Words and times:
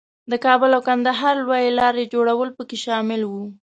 د 0.31 0.33
کابل 0.45 0.69
او 0.77 0.81
کندهار 0.87 1.35
لویې 1.43 1.71
لارې 1.79 2.09
جوړول 2.13 2.49
پکې 2.57 2.77
شامل 2.85 3.21
وو. 3.25 3.43